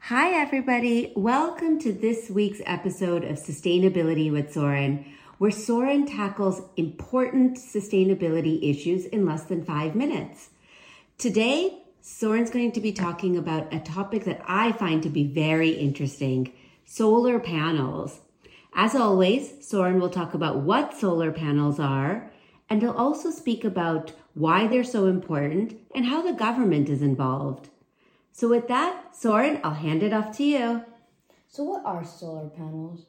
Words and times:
Hi, 0.00 0.30
everybody. 0.40 1.12
Welcome 1.14 1.78
to 1.80 1.92
this 1.92 2.30
week's 2.30 2.62
episode 2.64 3.24
of 3.24 3.36
Sustainability 3.36 4.32
with 4.32 4.50
Soren, 4.50 5.04
where 5.36 5.50
Soren 5.50 6.06
tackles 6.06 6.62
important 6.78 7.58
sustainability 7.58 8.70
issues 8.70 9.04
in 9.04 9.26
less 9.26 9.42
than 9.42 9.66
five 9.66 9.94
minutes. 9.94 10.48
Today, 11.18 11.82
Soren's 12.00 12.48
going 12.48 12.72
to 12.72 12.80
be 12.80 12.92
talking 12.92 13.36
about 13.36 13.74
a 13.74 13.80
topic 13.80 14.24
that 14.24 14.40
I 14.48 14.72
find 14.72 15.02
to 15.02 15.10
be 15.10 15.24
very 15.24 15.72
interesting 15.72 16.54
solar 16.86 17.38
panels. 17.38 18.20
As 18.74 18.94
always, 18.94 19.66
Soren 19.66 20.00
will 20.00 20.08
talk 20.08 20.32
about 20.32 20.60
what 20.60 20.96
solar 20.96 21.32
panels 21.32 21.78
are, 21.78 22.32
and 22.70 22.80
he'll 22.80 22.92
also 22.92 23.30
speak 23.30 23.62
about 23.62 24.12
why 24.32 24.68
they're 24.68 24.84
so 24.84 25.04
important 25.04 25.76
and 25.94 26.06
how 26.06 26.22
the 26.22 26.32
government 26.32 26.88
is 26.88 27.02
involved. 27.02 27.68
So, 28.38 28.48
with 28.48 28.68
that, 28.68 29.16
Soren, 29.16 29.60
I'll 29.64 29.74
hand 29.74 30.04
it 30.04 30.12
off 30.12 30.36
to 30.36 30.44
you. 30.44 30.84
So, 31.48 31.64
what 31.64 31.84
are 31.84 32.04
solar 32.04 32.48
panels? 32.48 33.06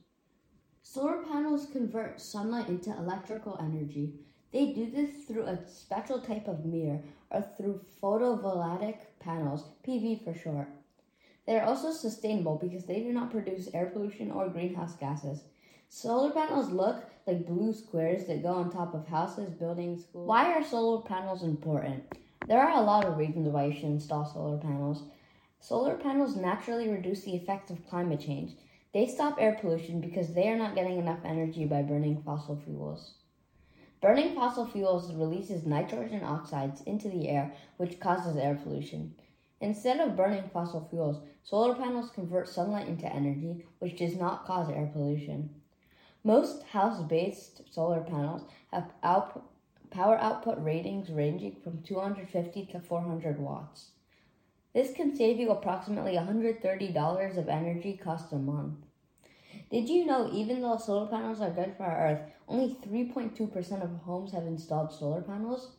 Solar 0.81 1.21
panels 1.21 1.67
convert 1.71 2.19
sunlight 2.19 2.67
into 2.67 2.97
electrical 2.97 3.55
energy. 3.61 4.15
They 4.51 4.73
do 4.73 4.89
this 4.89 5.25
through 5.25 5.43
a 5.43 5.59
special 5.67 6.19
type 6.19 6.47
of 6.47 6.65
mirror 6.65 7.01
or 7.29 7.45
through 7.55 7.81
photovoltaic 8.01 9.01
panels, 9.19 9.65
PV 9.87 10.23
for 10.23 10.33
short. 10.33 10.67
They 11.45 11.59
are 11.59 11.65
also 11.67 11.91
sustainable 11.91 12.55
because 12.55 12.85
they 12.85 13.01
do 13.01 13.13
not 13.13 13.29
produce 13.29 13.69
air 13.71 13.91
pollution 13.93 14.31
or 14.31 14.49
greenhouse 14.49 14.95
gases. 14.95 15.43
Solar 15.89 16.31
panels 16.31 16.71
look 16.71 17.03
like 17.27 17.45
blue 17.45 17.71
squares 17.71 18.25
that 18.25 18.41
go 18.41 18.53
on 18.53 18.71
top 18.71 18.95
of 18.95 19.07
houses, 19.07 19.53
buildings, 19.53 20.05
schools. 20.05 20.27
Why 20.27 20.53
are 20.53 20.63
solar 20.63 21.03
panels 21.03 21.43
important? 21.43 22.15
There 22.47 22.59
are 22.59 22.81
a 22.81 22.83
lot 22.83 23.05
of 23.05 23.19
reasons 23.19 23.47
why 23.49 23.65
you 23.65 23.73
should 23.73 23.83
install 23.83 24.25
solar 24.25 24.57
panels. 24.57 25.03
Solar 25.61 25.97
panels 25.97 26.37
naturally 26.37 26.87
reduce 26.87 27.23
the 27.23 27.35
effects 27.35 27.69
of 27.69 27.85
climate 27.85 28.21
change. 28.21 28.55
They 28.93 29.05
stop 29.05 29.39
air 29.39 29.57
pollution 29.59 29.99
because 29.99 30.33
they 30.33 30.47
are 30.49 30.57
not 30.57 30.73
getting 30.73 30.97
enough 30.97 31.19
energy 31.25 31.65
by 31.65 31.83
burning 31.83 32.21
fossil 32.23 32.55
fuels. 32.55 33.15
Burning 34.01 34.33
fossil 34.33 34.65
fuels 34.65 35.13
releases 35.13 35.65
nitrogen 35.65 36.23
oxides 36.23 36.81
into 36.83 37.09
the 37.09 37.27
air, 37.27 37.53
which 37.75 37.99
causes 37.99 38.37
air 38.37 38.55
pollution. 38.55 39.13
Instead 39.59 39.99
of 39.99 40.15
burning 40.15 40.47
fossil 40.47 40.87
fuels, 40.89 41.21
solar 41.43 41.75
panels 41.75 42.09
convert 42.09 42.47
sunlight 42.47 42.87
into 42.87 43.13
energy, 43.13 43.65
which 43.79 43.97
does 43.97 44.15
not 44.15 44.45
cause 44.45 44.69
air 44.69 44.89
pollution. 44.91 45.49
Most 46.23 46.63
house 46.63 47.01
based 47.01 47.61
solar 47.69 47.99
panels 48.01 48.43
have 48.71 48.93
out- 49.03 49.43
power 49.89 50.17
output 50.19 50.57
ratings 50.63 51.11
ranging 51.11 51.55
from 51.55 51.81
250 51.81 52.65
to 52.67 52.79
400 52.79 53.39
watts. 53.39 53.91
This 54.73 54.93
can 54.93 55.15
save 55.15 55.39
you 55.39 55.49
approximately 55.49 56.13
$130 56.13 57.37
of 57.37 57.49
energy 57.49 57.97
cost 57.97 58.31
a 58.31 58.37
month. 58.37 58.85
Did 59.71 59.89
you 59.89 60.05
know 60.05 60.29
even 60.31 60.61
though 60.61 60.77
solar 60.77 61.07
panels 61.07 61.41
are 61.41 61.49
good 61.49 61.75
for 61.75 61.83
our 61.83 62.07
earth, 62.07 62.31
only 62.47 62.75
3.2% 62.75 63.83
of 63.83 63.89
homes 64.01 64.31
have 64.31 64.45
installed 64.45 64.91
solar 64.91 65.21
panels? 65.21 65.71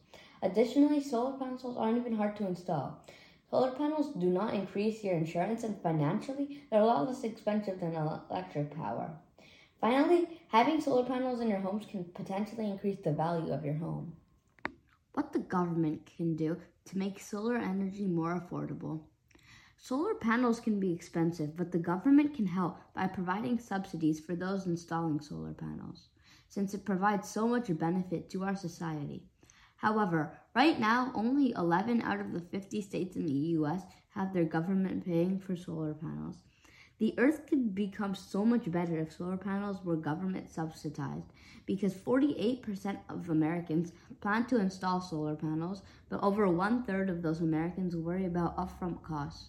Additionally, 0.42 1.00
solar 1.00 1.38
panels 1.38 1.76
aren't 1.76 1.98
even 1.98 2.16
hard 2.16 2.36
to 2.36 2.46
install. 2.46 3.04
Solar 3.50 3.72
panels 3.72 4.14
do 4.14 4.26
not 4.26 4.54
increase 4.54 5.04
your 5.04 5.16
insurance 5.16 5.64
and 5.64 5.80
financially, 5.82 6.62
they're 6.70 6.80
a 6.80 6.86
lot 6.86 7.06
less 7.06 7.24
expensive 7.24 7.80
than 7.80 7.94
electric 7.94 8.74
power. 8.74 9.10
Finally, 9.80 10.40
having 10.48 10.80
solar 10.80 11.04
panels 11.04 11.40
in 11.40 11.48
your 11.48 11.60
homes 11.60 11.86
can 11.86 12.04
potentially 12.14 12.68
increase 12.68 12.98
the 13.02 13.12
value 13.12 13.52
of 13.52 13.64
your 13.64 13.74
home. 13.74 14.14
What 15.12 15.32
the 15.32 15.40
government 15.40 16.06
can 16.06 16.36
do 16.36 16.56
to 16.84 16.98
make 16.98 17.20
solar 17.20 17.56
energy 17.56 18.06
more 18.06 18.40
affordable. 18.40 19.02
Solar 19.76 20.14
panels 20.14 20.60
can 20.60 20.78
be 20.78 20.92
expensive, 20.92 21.56
but 21.56 21.72
the 21.72 21.78
government 21.78 22.34
can 22.34 22.46
help 22.46 22.78
by 22.94 23.06
providing 23.06 23.58
subsidies 23.58 24.20
for 24.20 24.36
those 24.36 24.66
installing 24.66 25.20
solar 25.20 25.54
panels, 25.54 26.08
since 26.48 26.74
it 26.74 26.84
provides 26.84 27.28
so 27.28 27.48
much 27.48 27.76
benefit 27.78 28.30
to 28.30 28.44
our 28.44 28.54
society. 28.54 29.24
However, 29.76 30.38
right 30.54 30.78
now, 30.78 31.10
only 31.14 31.52
11 31.52 32.02
out 32.02 32.20
of 32.20 32.32
the 32.32 32.40
50 32.40 32.82
states 32.82 33.16
in 33.16 33.26
the 33.26 33.56
US 33.56 33.82
have 34.10 34.34
their 34.34 34.44
government 34.44 35.06
paying 35.06 35.40
for 35.40 35.56
solar 35.56 35.94
panels. 35.94 36.42
The 37.00 37.14
earth 37.16 37.46
could 37.46 37.74
become 37.74 38.14
so 38.14 38.44
much 38.44 38.70
better 38.70 38.98
if 38.98 39.14
solar 39.14 39.38
panels 39.38 39.82
were 39.82 39.96
government 39.96 40.50
subsidized 40.50 41.32
because 41.64 41.94
48% 41.94 42.98
of 43.08 43.30
Americans 43.30 43.92
plan 44.20 44.44
to 44.48 44.58
install 44.60 45.00
solar 45.00 45.34
panels, 45.34 45.80
but 46.10 46.22
over 46.22 46.46
one 46.46 46.82
third 46.82 47.08
of 47.08 47.22
those 47.22 47.40
Americans 47.40 47.96
worry 47.96 48.26
about 48.26 48.56
upfront 48.58 49.02
costs. 49.02 49.48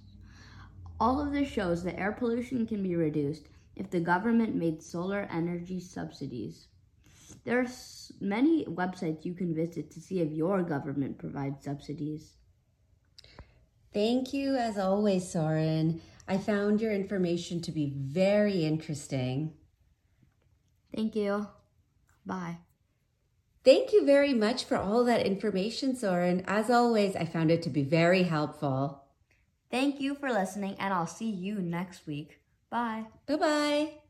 All 0.98 1.20
of 1.20 1.34
this 1.34 1.50
shows 1.50 1.84
that 1.84 2.00
air 2.00 2.14
pollution 2.14 2.66
can 2.66 2.82
be 2.82 2.96
reduced 2.96 3.50
if 3.76 3.90
the 3.90 4.00
government 4.00 4.56
made 4.56 4.82
solar 4.82 5.28
energy 5.30 5.82
subsidies. 5.82 6.68
There 7.44 7.60
are 7.60 7.68
many 8.22 8.64
websites 8.64 9.26
you 9.26 9.34
can 9.34 9.54
visit 9.54 9.92
to 9.92 10.00
see 10.00 10.22
if 10.22 10.32
your 10.32 10.64
government 10.64 11.18
provides 11.18 11.66
subsidies. 11.66 12.38
Thank 13.94 14.34
you, 14.34 14.56
as 14.56 14.78
always, 14.78 15.30
Soren. 15.30 16.02
I 16.28 16.38
found 16.38 16.82
your 16.82 16.92
information 16.92 17.62
to 17.62 17.72
be 17.72 17.94
very 17.96 18.64
interesting. 18.66 19.54
Thank 20.96 21.16
you. 21.16 21.48
Bye. 22.26 22.58
Thank 23.64 23.94
you 23.94 24.06
very 24.06 24.34
much 24.34 24.66
for 24.66 24.78
all 24.78 25.04
that 25.06 25.26
information, 25.26 25.96
Soren. 25.96 26.44
As 26.48 26.70
always, 26.70 27.16
I 27.16 27.26
found 27.26 27.52
it 27.52 27.62
to 27.64 27.70
be 27.70 27.84
very 27.84 28.24
helpful. 28.24 29.04
Thank 29.70 30.02
you 30.02 30.16
for 30.16 30.32
listening, 30.32 30.76
and 30.80 30.94
I'll 30.94 31.08
see 31.08 31.30
you 31.30 31.62
next 31.62 32.08
week. 32.08 32.40
Bye. 32.70 33.06
Bye 33.28 33.36
bye. 33.36 34.01